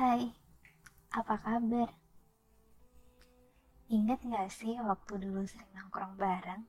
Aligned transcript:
Hai, 0.00 0.32
apa 1.12 1.36
kabar? 1.44 1.92
Ingat 3.92 4.24
gak 4.24 4.48
sih 4.48 4.78
waktu 4.80 5.28
dulu 5.28 5.44
sering 5.44 5.68
nongkrong 5.76 6.16
bareng? 6.16 6.64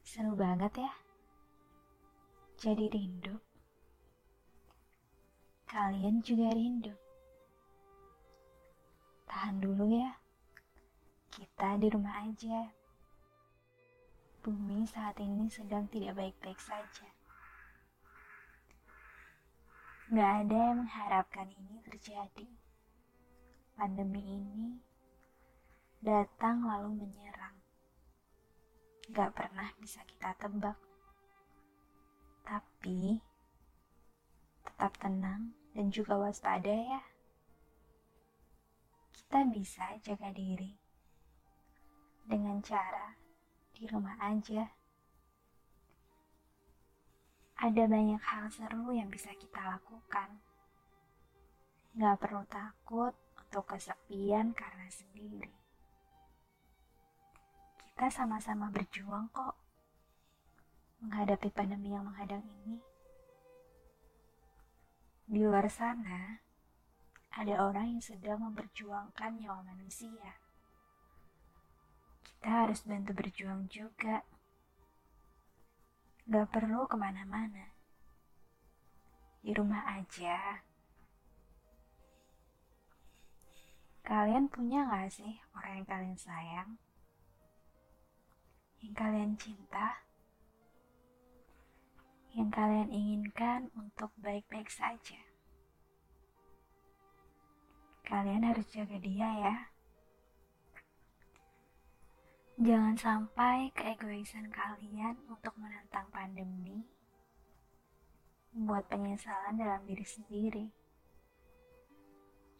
Seru 0.00 0.32
banget 0.32 0.80
ya? 0.80 0.92
Jadi 2.56 2.88
rindu. 2.88 3.36
Kalian 5.68 6.24
juga 6.24 6.54
rindu. 6.54 6.94
Tahan 9.28 9.60
dulu 9.60 9.84
ya. 9.90 10.16
Kita 11.28 11.76
di 11.76 11.90
rumah 11.90 12.22
aja. 12.22 12.83
Bumi 14.44 14.84
saat 14.84 15.16
ini 15.24 15.48
sedang 15.48 15.88
tidak 15.88 16.20
baik-baik 16.20 16.60
saja. 16.60 17.08
Gak 20.12 20.32
ada 20.44 20.52
yang 20.52 20.84
mengharapkan 20.84 21.48
ini 21.48 21.80
terjadi. 21.88 22.44
Pandemi 23.72 24.20
ini 24.20 24.76
datang 26.04 26.60
lalu 26.60 26.92
menyerang. 26.92 27.56
Gak 29.16 29.32
pernah 29.32 29.72
bisa 29.80 30.04
kita 30.04 30.36
tebak. 30.36 30.76
Tapi 32.44 33.24
tetap 34.60 34.92
tenang 35.00 35.56
dan 35.72 35.88
juga 35.88 36.20
waspada 36.20 36.68
ya. 36.68 37.00
Kita 39.08 39.40
bisa 39.48 39.96
jaga 40.04 40.28
diri 40.36 40.76
dengan 42.28 42.60
cara 42.60 43.23
di 43.74 43.90
rumah 43.90 44.14
aja. 44.22 44.70
Ada 47.58 47.90
banyak 47.90 48.22
hal 48.22 48.46
seru 48.54 48.94
yang 48.94 49.10
bisa 49.10 49.34
kita 49.34 49.58
lakukan. 49.58 50.38
Gak 51.94 52.18
perlu 52.18 52.42
takut 52.46 53.14
untuk 53.38 53.66
kesepian 53.70 54.54
karena 54.54 54.86
sendiri. 54.90 55.54
Kita 57.94 58.10
sama-sama 58.10 58.70
berjuang 58.70 59.30
kok 59.30 59.54
menghadapi 61.02 61.50
pandemi 61.54 61.94
yang 61.94 62.06
menghadang 62.06 62.42
ini. 62.42 62.78
Di 65.24 65.40
luar 65.40 65.66
sana, 65.70 66.42
ada 67.34 67.54
orang 67.64 67.96
yang 67.96 68.02
sedang 68.02 68.38
memperjuangkan 68.44 69.40
nyawa 69.40 69.62
manusia. 69.66 70.43
Kita 72.44 72.68
harus 72.68 72.84
bantu 72.84 73.16
berjuang 73.16 73.72
juga. 73.72 74.20
Gak 76.28 76.44
perlu 76.52 76.84
ke 76.84 76.92
mana-mana. 76.92 77.72
Di 79.40 79.56
rumah 79.56 79.80
aja. 79.88 80.60
Kalian 84.04 84.52
punya 84.52 84.84
gak 84.92 85.08
sih 85.08 85.40
orang 85.56 85.72
yang 85.80 85.88
kalian 85.88 86.18
sayang? 86.20 86.70
Yang 88.84 88.92
kalian 88.92 89.32
cinta? 89.40 90.04
Yang 92.36 92.50
kalian 92.52 92.90
inginkan 92.92 93.72
untuk 93.72 94.12
baik-baik 94.20 94.68
saja? 94.68 95.24
Kalian 98.04 98.44
harus 98.52 98.68
jaga 98.68 99.00
dia 99.00 99.32
ya. 99.32 99.73
Jangan 102.54 102.94
sampai 102.94 103.74
keegoisan 103.74 104.46
kalian 104.46 105.18
untuk 105.26 105.58
menentang 105.58 106.06
pandemi 106.14 106.86
membuat 108.54 108.86
penyesalan 108.86 109.58
dalam 109.58 109.82
diri 109.82 110.06
sendiri. 110.06 110.66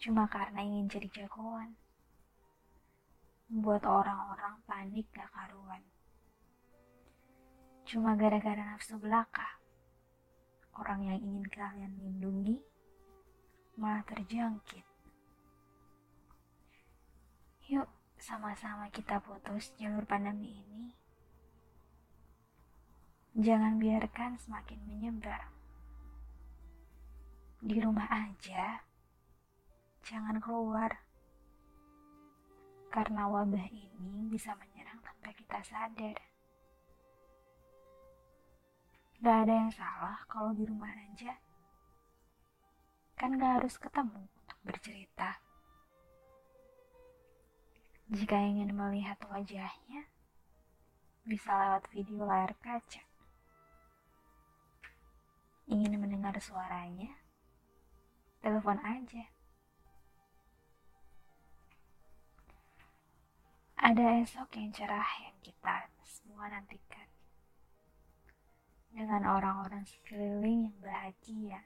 Cuma 0.02 0.26
karena 0.26 0.66
ingin 0.66 0.90
jadi 0.90 1.22
jagoan. 1.22 1.78
Membuat 3.46 3.86
orang-orang 3.86 4.58
panik 4.66 5.06
gak 5.14 5.30
karuan. 5.30 5.86
Cuma 7.86 8.18
gara-gara 8.18 8.74
nafsu 8.74 8.98
belaka. 8.98 9.62
Orang 10.74 11.06
yang 11.06 11.22
ingin 11.22 11.46
kalian 11.46 11.94
lindungi 12.02 12.58
malah 13.78 14.02
terjangkit. 14.10 14.82
Yuk, 17.70 17.86
sama-sama 18.24 18.88
kita 18.88 19.20
putus 19.20 19.76
jalur 19.76 20.08
pandemi 20.08 20.56
ini. 20.56 20.96
Jangan 23.36 23.76
biarkan 23.76 24.40
semakin 24.40 24.80
menyebar. 24.88 25.52
Di 27.60 27.84
rumah 27.84 28.08
aja, 28.08 28.80
jangan 30.08 30.40
keluar. 30.40 31.04
Karena 32.88 33.28
wabah 33.28 33.68
ini 33.68 34.32
bisa 34.32 34.56
menyerang 34.56 35.04
tanpa 35.04 35.28
kita 35.36 35.60
sadar. 35.60 36.16
Gak 39.20 39.36
ada 39.44 39.52
yang 39.52 39.72
salah 39.76 40.16
kalau 40.32 40.56
di 40.56 40.64
rumah 40.64 40.96
aja. 41.12 41.36
Kan 43.20 43.36
gak 43.36 43.60
harus 43.60 43.76
ketemu 43.76 44.24
untuk 44.24 44.58
bercerita. 44.64 45.43
Jika 48.12 48.36
ingin 48.36 48.76
melihat 48.76 49.16
wajahnya, 49.32 50.04
bisa 51.24 51.48
lewat 51.56 51.88
video 51.88 52.28
layar 52.28 52.52
kaca. 52.60 53.00
Ingin 55.64 55.96
mendengar 55.96 56.36
suaranya, 56.36 57.16
telepon 58.44 58.76
aja. 58.84 59.24
Ada 63.80 64.20
esok 64.20 64.52
yang 64.60 64.68
cerah 64.76 65.10
yang 65.24 65.36
kita 65.40 65.88
semua 66.04 66.52
nantikan. 66.52 67.08
Dengan 68.92 69.24
orang-orang 69.24 69.88
sekeliling 69.88 70.68
yang 70.68 70.78
bahagia. 70.84 71.60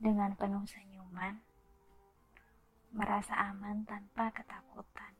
Dengan 0.00 0.32
penuh 0.32 0.64
senyuman 0.64 1.44
merasa 2.96 3.36
aman 3.52 3.84
tanpa 3.84 4.32
ketakutan. 4.32 5.12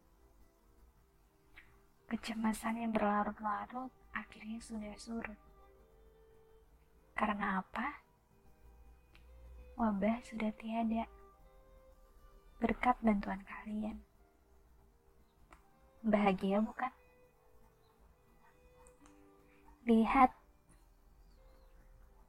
Kecemasan 2.09 2.81
yang 2.81 2.91
berlarut-larut 2.97 3.93
akhirnya 4.17 4.57
sudah 4.65 4.97
surut. 4.97 5.37
Karena 7.13 7.61
apa? 7.61 8.01
Wabah 9.77 10.25
sudah 10.25 10.49
tiada. 10.57 11.05
Berkat 12.65 12.97
bantuan 13.05 13.45
kalian. 13.45 14.01
Bahagia 16.01 16.65
bukan? 16.65 16.93
Lihat, 19.85 20.33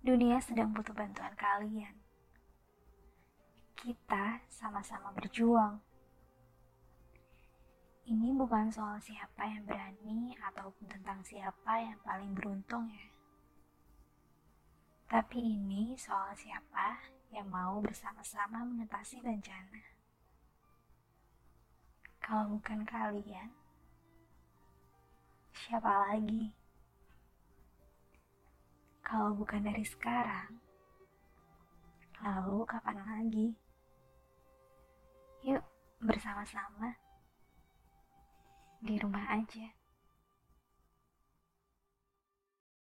dunia 0.03 0.43
sedang 0.43 0.75
butuh 0.75 0.91
bantuan 0.91 1.31
kalian 1.39 2.06
kita 3.77 4.41
sama-sama 4.49 5.13
berjuang. 5.13 5.77
Ini 8.09 8.33
bukan 8.33 8.73
soal 8.73 8.97
siapa 8.97 9.45
yang 9.45 9.67
berani 9.69 10.33
ataupun 10.39 10.89
tentang 10.89 11.21
siapa 11.21 11.77
yang 11.77 11.99
paling 12.01 12.33
beruntung 12.33 12.89
ya. 12.89 13.07
Tapi 15.07 15.39
ini 15.39 15.93
soal 15.93 16.33
siapa 16.33 16.97
yang 17.29 17.51
mau 17.51 17.77
bersama-sama 17.83 18.65
mengatasi 18.65 19.21
bencana. 19.21 19.83
Kalau 22.23 22.59
bukan 22.59 22.83
kalian, 22.83 23.51
siapa 25.53 26.11
lagi? 26.11 26.51
Kalau 29.03 29.31
bukan 29.31 29.63
dari 29.63 29.83
sekarang, 29.87 30.59
lalu 32.19 32.67
kapan 32.67 32.99
lagi? 32.99 33.66
Bersama-sama 36.07 36.95
di 38.79 38.95
rumah 38.95 39.27
aja. 39.27 39.67